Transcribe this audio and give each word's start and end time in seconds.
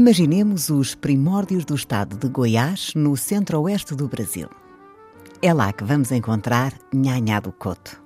Imaginemos 0.00 0.70
os 0.70 0.94
primórdios 0.94 1.66
do 1.66 1.74
estado 1.74 2.16
de 2.16 2.26
Goiás, 2.26 2.94
no 2.94 3.18
centro-oeste 3.18 3.94
do 3.94 4.08
Brasil. 4.08 4.48
É 5.42 5.52
lá 5.52 5.74
que 5.74 5.84
vamos 5.84 6.10
encontrar 6.10 6.72
Nhanhá 6.90 7.38
do 7.38 7.52
Coto. 7.52 8.02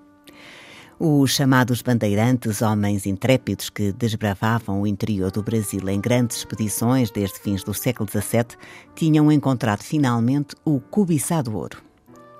Os 0.98 1.30
chamados 1.30 1.82
bandeirantes, 1.82 2.62
homens 2.62 3.06
intrépidos 3.06 3.70
que 3.70 3.92
desbravavam 3.92 4.82
o 4.82 4.88
interior 4.88 5.30
do 5.30 5.40
Brasil 5.40 5.88
em 5.88 6.00
grandes 6.00 6.38
expedições 6.38 7.12
desde 7.12 7.38
fins 7.38 7.62
do 7.62 7.72
século 7.72 8.10
XVII, 8.10 8.58
tinham 8.96 9.30
encontrado 9.30 9.84
finalmente 9.84 10.56
o 10.64 10.80
cobiçado 10.80 11.56
ouro. 11.56 11.80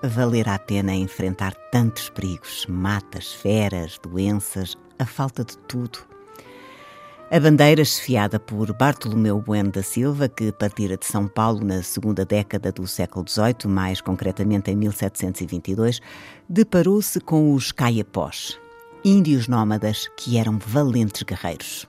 Valer 0.03 0.49
a 0.49 0.59
pena 0.59 0.97
enfrentar 0.97 1.55
tantos 1.71 2.11
perigos, 2.11 2.67
matas, 2.69 3.33
feras, 3.33 4.01
doenças, 4.03 4.77
a 4.99 5.07
falta 5.07 5.45
de 5.45 5.57
tudo 5.59 6.13
a 7.35 7.41
bandeira 7.41 7.83
esfiada 7.83 8.39
por 8.39 8.73
Bartolomeu 8.73 9.41
Bueno 9.41 9.73
da 9.73 9.83
Silva, 9.83 10.29
que 10.29 10.53
partira 10.53 10.97
de 10.97 11.05
São 11.05 11.27
Paulo 11.27 11.65
na 11.65 11.83
segunda 11.83 12.25
década 12.25 12.71
do 12.71 12.87
século 12.87 13.29
XVIII, 13.29 13.67
mais 13.67 14.01
concretamente 14.01 14.71
em 14.71 14.77
1722, 14.77 15.99
deparou-se 16.49 17.19
com 17.19 17.53
os 17.53 17.73
caiapós, 17.73 18.57
índios 19.05 19.49
nómadas 19.49 20.09
que 20.17 20.39
eram 20.39 20.61
valentes 20.65 21.25
guerreiros. 21.25 21.89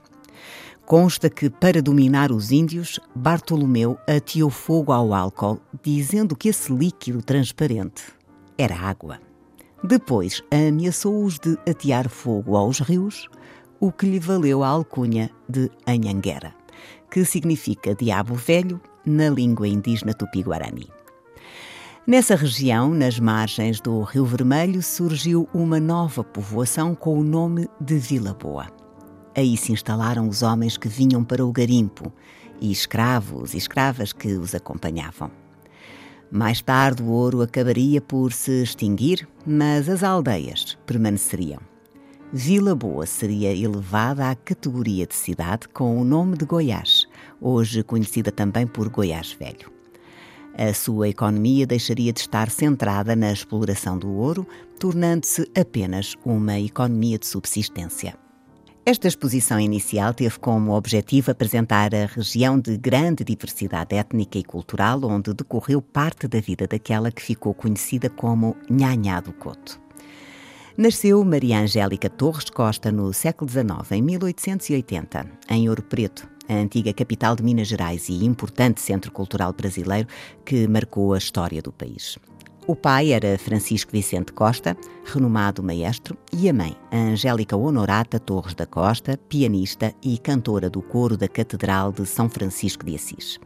Consta 0.84 1.30
que, 1.30 1.48
para 1.48 1.80
dominar 1.80 2.32
os 2.32 2.50
índios, 2.50 2.98
Bartolomeu 3.14 3.96
ateou 4.08 4.50
fogo 4.50 4.90
ao 4.90 5.14
álcool, 5.14 5.60
dizendo 5.80 6.34
que 6.34 6.48
esse 6.48 6.72
líquido 6.72 7.22
transparente 7.22 8.02
era 8.58 8.74
água. 8.74 9.20
Depois 9.84 10.42
ameaçou-os 10.50 11.38
de 11.38 11.56
atear 11.70 12.08
fogo 12.08 12.56
aos 12.56 12.80
rios, 12.80 13.28
o 13.80 13.92
que 13.92 14.06
lhe 14.06 14.18
valeu 14.18 14.62
a 14.62 14.68
alcunha 14.68 15.30
de 15.48 15.70
Anhanguera, 15.86 16.54
que 17.10 17.24
significa 17.24 17.94
diabo 17.94 18.34
velho 18.34 18.80
na 19.04 19.28
língua 19.28 19.68
indígena 19.68 20.12
tupi-guarani. 20.14 20.88
Nessa 22.06 22.36
região, 22.36 22.90
nas 22.90 23.18
margens 23.18 23.80
do 23.80 24.00
Rio 24.02 24.24
Vermelho, 24.24 24.80
surgiu 24.82 25.48
uma 25.52 25.80
nova 25.80 26.22
povoação 26.22 26.94
com 26.94 27.18
o 27.18 27.24
nome 27.24 27.68
de 27.80 27.98
Vila 27.98 28.32
Boa. 28.32 28.66
Aí 29.36 29.56
se 29.56 29.72
instalaram 29.72 30.28
os 30.28 30.42
homens 30.42 30.76
que 30.76 30.88
vinham 30.88 31.24
para 31.24 31.44
o 31.44 31.52
garimpo 31.52 32.12
e 32.60 32.70
escravos 32.70 33.54
e 33.54 33.58
escravas 33.58 34.12
que 34.12 34.28
os 34.34 34.54
acompanhavam. 34.54 35.30
Mais 36.30 36.60
tarde, 36.60 37.02
o 37.02 37.08
ouro 37.08 37.42
acabaria 37.42 38.00
por 38.00 38.32
se 38.32 38.62
extinguir, 38.62 39.28
mas 39.44 39.88
as 39.88 40.02
aldeias 40.02 40.76
permaneceriam. 40.86 41.60
Vila 42.38 42.74
Boa 42.74 43.06
seria 43.06 43.50
elevada 43.50 44.28
à 44.28 44.34
categoria 44.34 45.06
de 45.06 45.14
cidade 45.14 45.66
com 45.70 45.98
o 45.98 46.04
nome 46.04 46.36
de 46.36 46.44
Goiás, 46.44 47.06
hoje 47.40 47.82
conhecida 47.82 48.30
também 48.30 48.66
por 48.66 48.90
Goiás 48.90 49.32
Velho. 49.32 49.72
A 50.54 50.74
sua 50.74 51.08
economia 51.08 51.66
deixaria 51.66 52.12
de 52.12 52.20
estar 52.20 52.50
centrada 52.50 53.16
na 53.16 53.32
exploração 53.32 53.98
do 53.98 54.12
ouro, 54.12 54.46
tornando-se 54.78 55.50
apenas 55.58 56.14
uma 56.26 56.60
economia 56.60 57.18
de 57.18 57.26
subsistência. 57.26 58.14
Esta 58.84 59.08
exposição 59.08 59.58
inicial 59.58 60.12
teve 60.12 60.38
como 60.38 60.76
objetivo 60.76 61.30
apresentar 61.30 61.94
a 61.94 62.04
região 62.04 62.60
de 62.60 62.76
grande 62.76 63.24
diversidade 63.24 63.96
étnica 63.96 64.36
e 64.36 64.44
cultural, 64.44 65.00
onde 65.04 65.32
decorreu 65.32 65.80
parte 65.80 66.28
da 66.28 66.38
vida 66.38 66.66
daquela 66.66 67.10
que 67.10 67.22
ficou 67.22 67.54
conhecida 67.54 68.10
como 68.10 68.54
Nhanhá 68.68 69.20
do 69.20 69.32
Coto. 69.32 69.85
Nasceu 70.78 71.24
Maria 71.24 71.60
Angélica 71.60 72.10
Torres 72.10 72.50
Costa 72.50 72.92
no 72.92 73.10
século 73.10 73.50
XIX, 73.50 73.92
em 73.92 74.02
1880, 74.02 75.26
em 75.48 75.70
Ouro 75.70 75.82
Preto, 75.82 76.28
a 76.46 76.52
antiga 76.52 76.92
capital 76.92 77.34
de 77.34 77.42
Minas 77.42 77.66
Gerais 77.66 78.10
e 78.10 78.22
importante 78.26 78.82
centro 78.82 79.10
cultural 79.10 79.54
brasileiro 79.54 80.06
que 80.44 80.68
marcou 80.68 81.14
a 81.14 81.18
história 81.18 81.62
do 81.62 81.72
país. 81.72 82.18
O 82.66 82.76
pai 82.76 83.12
era 83.12 83.38
Francisco 83.38 83.90
Vicente 83.90 84.34
Costa, 84.34 84.76
renomado 85.06 85.62
maestro, 85.62 86.14
e 86.30 86.46
a 86.46 86.52
mãe, 86.52 86.76
a 86.90 86.96
Angélica 86.98 87.56
Honorata 87.56 88.20
Torres 88.20 88.54
da 88.54 88.66
Costa, 88.66 89.18
pianista 89.30 89.94
e 90.02 90.18
cantora 90.18 90.68
do 90.68 90.82
coro 90.82 91.16
da 91.16 91.26
Catedral 91.26 91.90
de 91.90 92.04
São 92.04 92.28
Francisco 92.28 92.84
de 92.84 92.96
Assis. 92.96 93.40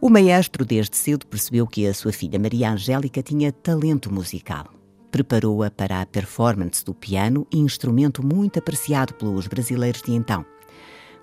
O 0.00 0.10
maestro, 0.10 0.64
desde 0.64 0.96
cedo, 0.96 1.28
percebeu 1.28 1.64
que 1.64 1.86
a 1.86 1.94
sua 1.94 2.10
filha 2.10 2.40
Maria 2.40 2.72
Angélica 2.72 3.22
tinha 3.22 3.52
talento 3.52 4.12
musical 4.12 4.73
preparou-a 5.14 5.70
para 5.70 6.00
a 6.00 6.06
performance 6.06 6.84
do 6.84 6.92
piano, 6.92 7.46
instrumento 7.52 8.26
muito 8.26 8.58
apreciado 8.58 9.14
pelos 9.14 9.46
brasileiros 9.46 10.02
de 10.02 10.10
então. 10.10 10.44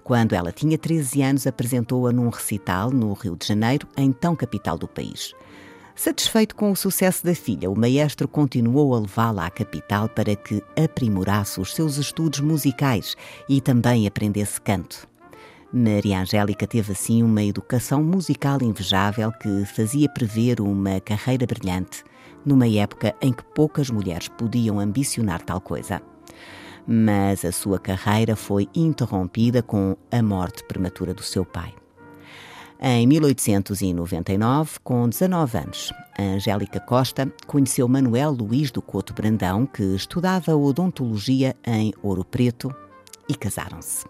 Quando 0.01 0.31
ela 0.31 0.53
tinha 0.53 0.77
13 0.77 1.21
anos, 1.21 1.45
apresentou-a 1.45 2.13
num 2.13 2.29
recital 2.29 2.89
no 2.89 3.11
Rio 3.11 3.35
de 3.35 3.45
Janeiro, 3.45 3.85
então 3.97 4.33
capital 4.33 4.77
do 4.77 4.87
país. 4.87 5.33
Satisfeito 5.93 6.55
com 6.55 6.71
o 6.71 6.75
sucesso 6.75 7.25
da 7.25 7.35
filha, 7.35 7.69
o 7.69 7.77
maestro 7.77 8.29
continuou 8.29 8.95
a 8.95 8.99
levá-la 9.01 9.47
à 9.47 9.49
capital 9.49 10.07
para 10.07 10.37
que 10.37 10.63
aprimorasse 10.81 11.59
os 11.59 11.75
seus 11.75 11.97
estudos 11.97 12.39
musicais 12.39 13.17
e 13.49 13.59
também 13.59 14.07
aprendesse 14.07 14.61
canto. 14.61 15.05
Maria 15.73 16.21
Angélica 16.21 16.65
teve 16.65 16.93
assim 16.93 17.23
uma 17.23 17.43
educação 17.43 18.01
musical 18.01 18.59
invejável 18.61 19.33
que 19.33 19.65
fazia 19.65 20.07
prever 20.07 20.61
uma 20.61 21.01
carreira 21.01 21.45
brilhante 21.45 22.05
numa 22.45 22.67
época 22.67 23.15
em 23.21 23.31
que 23.31 23.43
poucas 23.43 23.89
mulheres 23.89 24.27
podiam 24.27 24.79
ambicionar 24.79 25.41
tal 25.41 25.61
coisa. 25.61 26.01
Mas 26.87 27.45
a 27.45 27.51
sua 27.51 27.79
carreira 27.79 28.35
foi 28.35 28.67
interrompida 28.73 29.61
com 29.61 29.95
a 30.11 30.21
morte 30.21 30.63
prematura 30.63 31.13
do 31.13 31.23
seu 31.23 31.45
pai. 31.45 31.73
Em 32.83 33.05
1899, 33.05 34.79
com 34.83 35.07
19 35.07 35.57
anos, 35.57 35.93
Angélica 36.17 36.79
Costa 36.79 37.31
conheceu 37.45 37.87
Manuel 37.87 38.31
Luís 38.31 38.71
do 38.71 38.81
Couto 38.81 39.13
Brandão, 39.13 39.67
que 39.67 39.83
estudava 39.83 40.55
odontologia 40.55 41.55
em 41.63 41.93
Ouro 42.01 42.25
Preto, 42.25 42.73
e 43.29 43.35
casaram-se. 43.35 44.05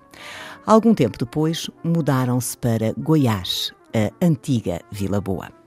Algum 0.66 0.94
tempo 0.94 1.18
depois, 1.18 1.70
mudaram-se 1.84 2.58
para 2.58 2.94
Goiás, 2.98 3.74
a 3.94 4.26
antiga 4.26 4.82
Vila 4.90 5.20
Boa. 5.20 5.61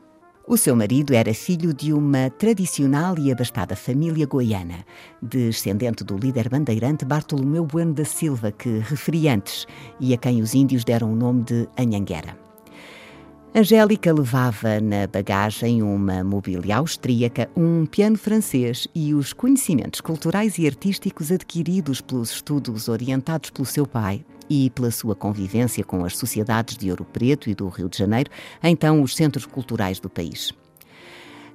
O 0.47 0.59
seu 0.59 0.77
marido 0.77 1.15
era 1.15 1.32
filho 1.32 1.72
de 1.72 1.91
uma 1.91 2.28
tradicional 2.28 3.19
e 3.19 3.32
abastada 3.32 3.75
família 3.75 4.27
goiana, 4.27 4.84
descendente 5.22 6.05
do 6.05 6.19
líder 6.19 6.50
bandeirante 6.50 7.03
Bartolomeu 7.06 7.65
Bueno 7.65 7.94
da 7.94 8.05
Silva, 8.05 8.53
que 8.53 8.81
referi 8.81 9.27
antes, 9.27 9.66
e 9.99 10.12
a 10.12 10.19
quem 10.19 10.43
os 10.43 10.53
índios 10.53 10.84
deram 10.84 11.10
o 11.10 11.16
nome 11.16 11.44
de 11.44 11.66
Anhanguera. 11.78 12.37
Angélica 13.54 14.12
levava 14.12 14.81
na 14.81 15.06
bagagem 15.06 15.83
uma 15.83 16.22
mobília 16.22 16.77
austríaca, 16.77 17.49
um 17.56 17.87
piano 17.87 18.19
francês 18.19 18.87
e 18.94 19.15
os 19.15 19.33
conhecimentos 19.33 20.03
culturais 20.03 20.59
e 20.59 20.66
artísticos 20.66 21.33
adquiridos 21.33 22.03
pelos 22.03 22.33
estudos 22.33 22.88
orientados 22.88 23.48
pelo 23.48 23.65
seu 23.65 23.86
pai, 23.86 24.22
e 24.49 24.71
pela 24.71 24.91
sua 24.91 25.15
convivência 25.15 25.85
com 25.85 26.05
as 26.05 26.17
sociedades 26.17 26.77
de 26.77 26.91
Ouro 26.91 27.05
Preto 27.05 27.49
e 27.49 27.55
do 27.55 27.69
Rio 27.69 27.89
de 27.89 27.99
Janeiro, 27.99 28.31
então 28.63 29.03
os 29.03 29.15
centros 29.15 29.47
culturais 29.47 29.99
do 30.01 30.11
país. 30.11 30.53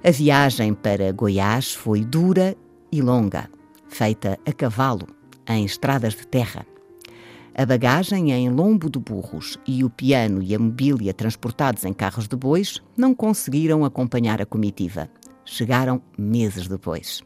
A 0.02 0.10
viagem 0.10 0.72
para 0.72 1.12
Goiás 1.12 1.74
foi 1.74 2.04
dura 2.04 2.56
e 2.90 3.02
longa, 3.02 3.50
feita 3.88 4.38
a 4.46 4.52
cavalo, 4.52 5.06
em 5.46 5.64
estradas 5.64 6.14
de 6.14 6.26
terra. 6.26 6.66
A 7.54 7.66
bagagem 7.66 8.32
em 8.32 8.48
lombo 8.48 8.88
de 8.88 8.98
burros 8.98 9.58
e 9.66 9.84
o 9.84 9.90
piano 9.90 10.42
e 10.42 10.54
a 10.54 10.58
mobília 10.58 11.12
transportados 11.12 11.84
em 11.84 11.92
carros 11.92 12.26
de 12.28 12.36
bois 12.36 12.80
não 12.96 13.14
conseguiram 13.14 13.84
acompanhar 13.84 14.40
a 14.40 14.46
comitiva. 14.46 15.10
Chegaram 15.44 16.00
meses 16.16 16.68
depois. 16.68 17.22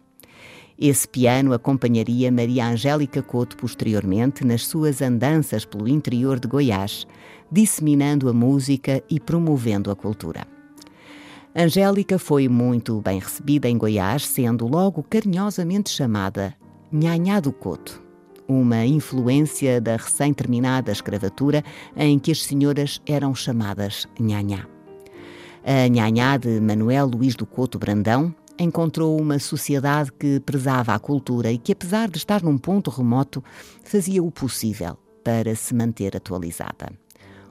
Esse 0.78 1.06
piano 1.06 1.52
acompanharia 1.52 2.32
Maria 2.32 2.66
Angélica 2.66 3.22
Couto 3.22 3.56
posteriormente 3.56 4.44
nas 4.44 4.66
suas 4.66 5.00
andanças 5.00 5.64
pelo 5.64 5.86
interior 5.86 6.40
de 6.40 6.48
Goiás, 6.48 7.06
disseminando 7.50 8.28
a 8.28 8.32
música 8.32 9.02
e 9.08 9.20
promovendo 9.20 9.90
a 9.90 9.96
cultura. 9.96 10.46
Angélica 11.54 12.18
foi 12.18 12.48
muito 12.48 13.00
bem 13.00 13.20
recebida 13.20 13.68
em 13.68 13.78
Goiás, 13.78 14.26
sendo 14.26 14.66
logo 14.66 15.04
carinhosamente 15.04 15.90
chamada 15.90 16.52
Nhanhá 16.92 17.38
do 17.38 17.52
Couto, 17.52 18.02
uma 18.48 18.84
influência 18.84 19.80
da 19.80 19.96
recém-terminada 19.96 20.90
escravatura 20.90 21.62
em 21.96 22.18
que 22.18 22.32
as 22.32 22.42
senhoras 22.42 23.00
eram 23.06 23.32
chamadas 23.32 24.08
Nhanhá. 24.18 24.66
A 25.64 25.88
nhanhá 25.88 26.36
de 26.36 26.60
Manuel 26.60 27.06
Luís 27.06 27.34
do 27.34 27.46
Couto 27.46 27.78
Brandão 27.78 28.34
encontrou 28.58 29.20
uma 29.20 29.38
sociedade 29.38 30.12
que 30.12 30.40
prezava 30.40 30.94
a 30.94 30.98
cultura 30.98 31.50
e 31.50 31.58
que, 31.58 31.72
apesar 31.72 32.08
de 32.08 32.18
estar 32.18 32.42
num 32.42 32.58
ponto 32.58 32.90
remoto, 32.90 33.42
fazia 33.82 34.22
o 34.22 34.30
possível 34.30 34.96
para 35.24 35.54
se 35.54 35.74
manter 35.74 36.16
atualizada. 36.16 36.92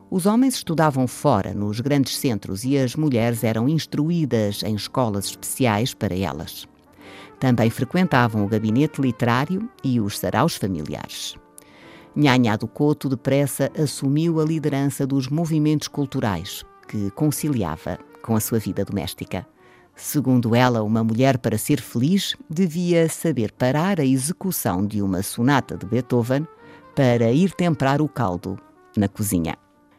Os 0.10 0.26
homens 0.28 0.56
estudavam 0.56 1.08
fora, 1.08 1.54
nos 1.54 1.80
grandes 1.80 2.16
centros, 2.18 2.64
e 2.64 2.78
as 2.78 2.96
mulheres 2.96 3.44
eram 3.44 3.68
instruídas 3.68 4.62
em 4.62 4.76
escolas 4.76 5.26
especiais 5.26 5.94
para 5.94 6.16
elas. 6.16 6.68
Também 7.40 7.70
frequentavam 7.70 8.46
o 8.46 8.48
gabinete 8.48 9.02
literário 9.02 9.68
e 9.84 10.00
os 10.00 10.20
saraus 10.20 10.56
familiares. 10.56 11.36
Nhanhá 12.16 12.56
do 12.56 12.68
Couto 12.68 13.10
depressa 13.10 13.72
assumiu 13.76 14.40
a 14.40 14.46
liderança 14.46 15.08
dos 15.08 15.28
movimentos 15.28 15.88
culturais, 15.88 16.64
que 16.88 17.10
conciliava 17.12 17.98
com 18.22 18.36
a 18.36 18.40
sua 18.40 18.60
vida 18.60 18.86
doméstica. 18.86 19.48
Segundo 19.96 20.56
ela, 20.56 20.84
uma 20.84 21.04
mulher 21.04 21.38
para 21.38 21.58
ser 21.58 21.80
feliz 21.80 22.36
devia 22.50 23.08
saber 23.08 23.52
parar 23.52 24.00
a 24.00 24.06
execução 24.06 24.86
de 24.86 25.02
uma 25.02 25.22
sonata 25.22 25.78
de 25.78 25.86
Beethoven 25.86 26.48
para 26.96 27.32
ir 27.32 27.52
temperar 27.52 28.02
o 28.02 28.10
caldo 28.10 28.58
na 28.98 29.08
cozinha. 29.08 29.56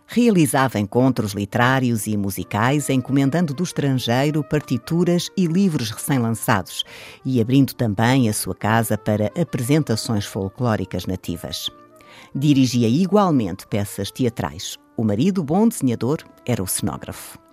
Realizava 0.07 0.79
encontros 0.79 1.33
literários 1.33 2.07
e 2.07 2.17
musicais, 2.17 2.91
encomendando 2.91 3.55
do 3.55 3.63
estrangeiro 3.63 4.45
partituras 4.45 5.31
e 5.37 5.47
livros 5.47 5.91
recém-lançados 5.91 6.85
e 7.25 7.41
abrindo 7.41 7.73
também 7.75 8.29
a 8.29 8.33
sua 8.33 8.55
casa 8.55 8.99
para 8.99 9.31
apresentações 9.41 10.27
folclóricas 10.27 11.07
nativas. 11.07 11.71
Dirigia 12.35 12.89
igualmente 12.89 13.67
peças 13.67 14.11
teatrais. 14.11 14.77
O 14.97 15.03
marido, 15.03 15.43
bom 15.43 15.67
desenhador, 15.67 16.19
era 16.47 16.63
o 16.63 16.67
cenógrafo. 16.67 17.44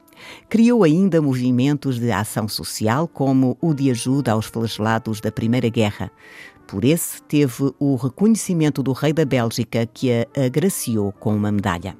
Criou 0.50 0.84
ainda 0.84 1.22
movimentos 1.22 2.00
de 2.00 2.12
ação 2.12 2.48
social, 2.48 3.08
como 3.08 3.58
o 3.62 3.74
de 3.74 3.92
ajuda 3.92 4.32
aos 4.32 4.46
flagelados 4.46 5.22
da 5.22 5.32
Primeira 5.32 5.70
Guerra. 5.70 6.12
Por 6.68 6.86
esse, 6.86 7.22
teve 7.24 7.74
o 7.80 7.96
reconhecimento 7.96 8.82
do 8.82 8.94
rei 8.94 9.14
da 9.14 9.26
Bélgica, 9.26 9.86
que 9.86 10.12
a 10.12 10.46
agraciou 10.46 11.12
com 11.12 11.36
uma 11.36 11.52
medalha. 11.52 11.98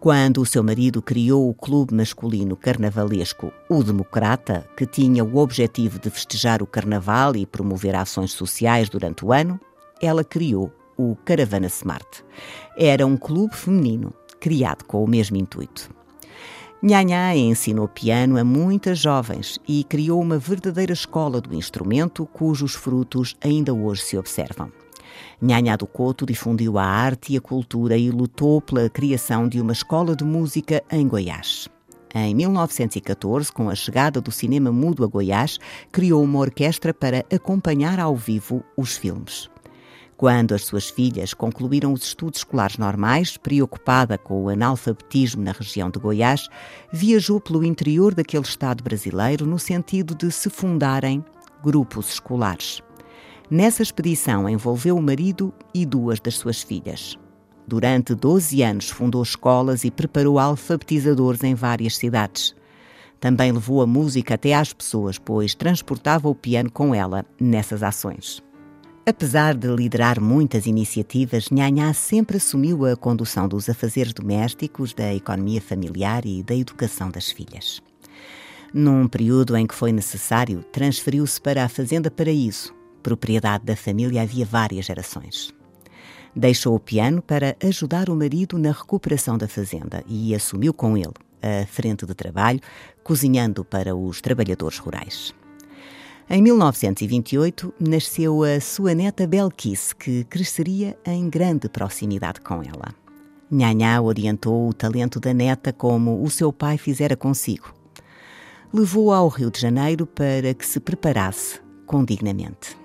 Quando 0.00 0.40
o 0.40 0.46
seu 0.46 0.62
marido 0.62 1.02
criou 1.02 1.48
o 1.48 1.54
clube 1.54 1.92
masculino 1.92 2.56
carnavalesco 2.56 3.52
O 3.68 3.82
Democrata, 3.82 4.64
que 4.76 4.86
tinha 4.86 5.24
o 5.24 5.38
objetivo 5.38 5.98
de 5.98 6.08
festejar 6.08 6.62
o 6.62 6.66
carnaval 6.66 7.34
e 7.34 7.44
promover 7.44 7.96
ações 7.96 8.30
sociais 8.30 8.88
durante 8.88 9.24
o 9.24 9.32
ano, 9.32 9.60
ela 10.00 10.22
criou 10.22 10.72
o 10.96 11.16
Caravana 11.24 11.66
Smart. 11.66 12.24
Era 12.76 13.04
um 13.04 13.16
clube 13.16 13.56
feminino, 13.56 14.12
criado 14.38 14.84
com 14.84 15.02
o 15.02 15.08
mesmo 15.08 15.36
intuito. 15.36 15.97
Nhanhá 16.80 17.34
ensinou 17.34 17.88
piano 17.88 18.38
a 18.38 18.44
muitas 18.44 19.00
jovens 19.00 19.58
e 19.66 19.82
criou 19.82 20.20
uma 20.20 20.38
verdadeira 20.38 20.92
escola 20.92 21.40
do 21.40 21.52
instrumento 21.52 22.24
cujos 22.24 22.76
frutos 22.76 23.34
ainda 23.40 23.74
hoje 23.74 24.02
se 24.02 24.16
observam. 24.16 24.70
Nhanhá 25.42 25.74
do 25.74 25.88
Couto 25.88 26.24
difundiu 26.24 26.78
a 26.78 26.84
arte 26.84 27.32
e 27.32 27.36
a 27.36 27.40
cultura 27.40 27.96
e 27.96 28.12
lutou 28.12 28.60
pela 28.60 28.88
criação 28.88 29.48
de 29.48 29.60
uma 29.60 29.72
escola 29.72 30.14
de 30.14 30.22
música 30.22 30.80
em 30.88 31.08
Goiás. 31.08 31.68
Em 32.14 32.32
1914, 32.32 33.50
com 33.50 33.68
a 33.68 33.74
chegada 33.74 34.20
do 34.20 34.30
cinema 34.30 34.70
mudo 34.70 35.02
a 35.02 35.08
Goiás, 35.08 35.58
criou 35.90 36.22
uma 36.22 36.38
orquestra 36.38 36.94
para 36.94 37.24
acompanhar 37.34 37.98
ao 37.98 38.14
vivo 38.14 38.62
os 38.76 38.96
filmes. 38.96 39.50
Quando 40.18 40.52
as 40.52 40.64
suas 40.64 40.90
filhas 40.90 41.32
concluíram 41.32 41.92
os 41.92 42.02
estudos 42.02 42.40
escolares 42.40 42.76
normais, 42.76 43.36
preocupada 43.36 44.18
com 44.18 44.42
o 44.42 44.48
analfabetismo 44.48 45.44
na 45.44 45.52
região 45.52 45.88
de 45.88 46.00
Goiás, 46.00 46.48
viajou 46.92 47.40
pelo 47.40 47.64
interior 47.64 48.12
daquele 48.16 48.42
estado 48.42 48.82
brasileiro 48.82 49.46
no 49.46 49.60
sentido 49.60 50.16
de 50.16 50.32
se 50.32 50.50
fundarem 50.50 51.24
grupos 51.62 52.14
escolares. 52.14 52.82
Nessa 53.48 53.80
expedição 53.80 54.48
envolveu 54.48 54.96
o 54.96 55.02
marido 55.02 55.54
e 55.72 55.86
duas 55.86 56.18
das 56.18 56.34
suas 56.34 56.64
filhas. 56.64 57.16
Durante 57.64 58.12
12 58.12 58.60
anos 58.60 58.90
fundou 58.90 59.22
escolas 59.22 59.84
e 59.84 59.90
preparou 59.90 60.40
alfabetizadores 60.40 61.44
em 61.44 61.54
várias 61.54 61.96
cidades. 61.96 62.56
Também 63.20 63.52
levou 63.52 63.82
a 63.82 63.86
música 63.86 64.34
até 64.34 64.52
às 64.52 64.72
pessoas, 64.72 65.16
pois 65.16 65.54
transportava 65.54 66.28
o 66.28 66.34
piano 66.34 66.72
com 66.72 66.92
ela 66.92 67.24
nessas 67.40 67.84
ações. 67.84 68.42
Apesar 69.08 69.54
de 69.54 69.66
liderar 69.74 70.20
muitas 70.20 70.66
iniciativas, 70.66 71.48
Nhanhá 71.48 71.94
sempre 71.94 72.36
assumiu 72.36 72.84
a 72.84 72.94
condução 72.94 73.48
dos 73.48 73.66
afazeres 73.66 74.12
domésticos, 74.12 74.92
da 74.92 75.14
economia 75.14 75.62
familiar 75.62 76.26
e 76.26 76.42
da 76.42 76.54
educação 76.54 77.10
das 77.10 77.30
filhas. 77.30 77.80
Num 78.70 79.08
período 79.08 79.56
em 79.56 79.66
que 79.66 79.74
foi 79.74 79.92
necessário, 79.92 80.62
transferiu-se 80.62 81.40
para 81.40 81.64
a 81.64 81.70
Fazenda 81.70 82.10
Paraíso, 82.10 82.74
propriedade 83.02 83.64
da 83.64 83.74
família 83.74 84.20
havia 84.20 84.44
várias 84.44 84.84
gerações. 84.84 85.54
Deixou 86.36 86.74
o 86.74 86.80
piano 86.80 87.22
para 87.22 87.56
ajudar 87.64 88.10
o 88.10 88.14
marido 88.14 88.58
na 88.58 88.72
recuperação 88.72 89.38
da 89.38 89.48
fazenda 89.48 90.04
e 90.06 90.34
assumiu 90.34 90.74
com 90.74 90.98
ele 90.98 91.14
a 91.40 91.64
frente 91.64 92.04
de 92.04 92.14
trabalho, 92.14 92.60
cozinhando 93.02 93.64
para 93.64 93.96
os 93.96 94.20
trabalhadores 94.20 94.76
rurais. 94.76 95.34
Em 96.30 96.42
1928, 96.42 97.72
nasceu 97.80 98.42
a 98.42 98.60
sua 98.60 98.94
neta 98.94 99.26
Belkis, 99.26 99.94
que 99.94 100.24
cresceria 100.24 100.94
em 101.02 101.30
grande 101.30 101.70
proximidade 101.70 102.42
com 102.42 102.56
ela. 102.62 102.94
Nhanhá 103.50 103.98
orientou 104.02 104.68
o 104.68 104.74
talento 104.74 105.18
da 105.18 105.32
neta 105.32 105.72
como 105.72 106.22
o 106.22 106.28
seu 106.28 106.52
pai 106.52 106.76
fizera 106.76 107.16
consigo. 107.16 107.72
Levou-a 108.70 109.16
ao 109.16 109.28
Rio 109.28 109.50
de 109.50 109.58
Janeiro 109.58 110.06
para 110.06 110.52
que 110.52 110.66
se 110.66 110.78
preparasse 110.78 111.62
condignamente. 111.86 112.76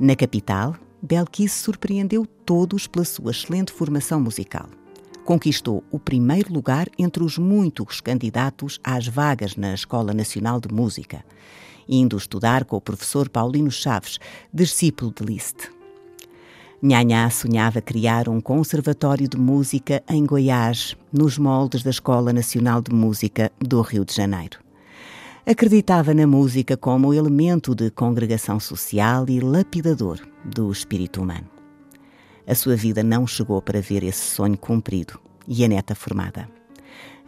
Na 0.00 0.16
capital, 0.16 0.74
Belkis 1.02 1.52
surpreendeu 1.52 2.24
todos 2.24 2.86
pela 2.86 3.04
sua 3.04 3.32
excelente 3.32 3.70
formação 3.70 4.18
musical. 4.18 4.66
Conquistou 5.26 5.84
o 5.90 5.98
primeiro 5.98 6.50
lugar 6.50 6.88
entre 6.98 7.22
os 7.22 7.36
muitos 7.36 8.00
candidatos 8.00 8.80
às 8.82 9.06
vagas 9.06 9.56
na 9.56 9.74
Escola 9.74 10.14
Nacional 10.14 10.58
de 10.58 10.72
Música 10.72 11.22
indo 11.88 12.16
estudar 12.16 12.64
com 12.64 12.76
o 12.76 12.80
professor 12.80 13.28
Paulino 13.28 13.70
Chaves, 13.70 14.18
discípulo 14.52 15.12
de 15.16 15.24
Liszt. 15.24 15.70
Nhanhá 16.80 17.28
sonhava 17.30 17.80
criar 17.80 18.28
um 18.28 18.40
conservatório 18.40 19.26
de 19.26 19.36
música 19.36 20.02
em 20.08 20.24
Goiás, 20.24 20.96
nos 21.12 21.36
moldes 21.36 21.82
da 21.82 21.90
Escola 21.90 22.32
Nacional 22.32 22.80
de 22.80 22.94
Música 22.94 23.50
do 23.58 23.80
Rio 23.80 24.04
de 24.04 24.14
Janeiro. 24.14 24.60
Acreditava 25.44 26.12
na 26.12 26.26
música 26.26 26.76
como 26.76 27.12
elemento 27.12 27.74
de 27.74 27.90
congregação 27.90 28.60
social 28.60 29.24
e 29.28 29.40
lapidador 29.40 30.20
do 30.44 30.70
espírito 30.70 31.22
humano. 31.22 31.48
A 32.46 32.54
sua 32.54 32.76
vida 32.76 33.02
não 33.02 33.26
chegou 33.26 33.60
para 33.60 33.80
ver 33.80 34.04
esse 34.04 34.36
sonho 34.36 34.56
cumprido 34.56 35.18
e 35.48 35.64
a 35.64 35.68
neta 35.68 35.94
formada. 35.94 36.48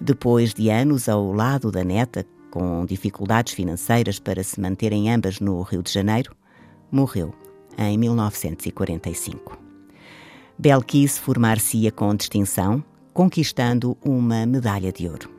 Depois 0.01 0.55
de 0.55 0.71
anos 0.71 1.09
ao 1.09 1.33
lado 1.33 1.73
da 1.73 1.83
neta, 1.83 2.25
com 2.51 2.85
dificuldades 2.85 3.55
financeiras 3.55 4.19
para 4.19 4.43
se 4.43 4.61
manterem 4.61 5.11
ambas 5.11 5.41
no 5.41 5.61
Rio 5.63 5.83
de 5.83 5.93
Janeiro, 5.93 6.35
morreu 6.91 7.35
em 7.79 7.97
1945. 7.97 9.59
Belkis 10.59 11.19
formar-se-ia 11.19 11.91
com 11.91 12.15
distinção, 12.15 12.85
conquistando 13.15 13.97
uma 14.05 14.45
medalha 14.45 14.93
de 14.93 15.09
ouro. 15.09 15.31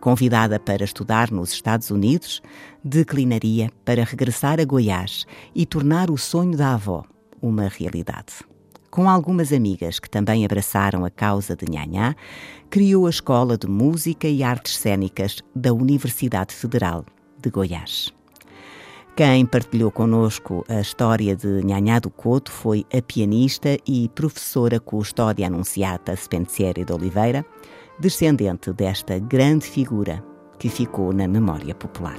Convidada 0.00 0.58
para 0.58 0.84
estudar 0.84 1.30
nos 1.30 1.52
Estados 1.52 1.90
Unidos, 1.90 2.40
declinaria 2.82 3.70
para 3.84 4.04
regressar 4.04 4.60
a 4.60 4.64
Goiás 4.64 5.26
e 5.54 5.66
tornar 5.66 6.10
o 6.10 6.16
sonho 6.16 6.56
da 6.56 6.74
avó 6.74 7.04
uma 7.40 7.68
realidade 7.68 8.34
com 8.90 9.08
algumas 9.08 9.52
amigas 9.52 9.98
que 9.98 10.08
também 10.08 10.44
abraçaram 10.44 11.04
a 11.04 11.10
causa 11.10 11.54
de 11.54 11.66
Nhanhá, 11.70 12.14
criou 12.70 13.06
a 13.06 13.10
Escola 13.10 13.56
de 13.56 13.68
Música 13.68 14.28
e 14.28 14.42
Artes 14.42 14.76
Cênicas 14.76 15.42
da 15.54 15.72
Universidade 15.72 16.54
Federal 16.54 17.04
de 17.40 17.50
Goiás. 17.50 18.12
Quem 19.16 19.44
partilhou 19.44 19.90
conosco 19.90 20.64
a 20.68 20.80
história 20.80 21.34
de 21.34 21.62
Nhanhá 21.64 21.98
do 21.98 22.08
Couto 22.08 22.52
foi 22.52 22.86
a 22.96 23.02
pianista 23.02 23.76
e 23.86 24.08
professora 24.10 24.78
Custódia 24.78 25.48
Anunciata 25.48 26.14
Spensieri 26.14 26.84
de 26.84 26.92
Oliveira, 26.92 27.44
descendente 27.98 28.72
desta 28.72 29.18
grande 29.18 29.66
figura 29.66 30.24
que 30.58 30.68
ficou 30.68 31.12
na 31.12 31.26
memória 31.26 31.74
popular. 31.74 32.18